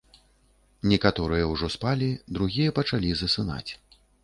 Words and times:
Некаторыя 0.93 1.43
ўжо 1.51 1.69
спалі, 1.75 2.09
другія 2.39 2.75
пачалі 2.81 3.15
засынаць. 3.23 3.71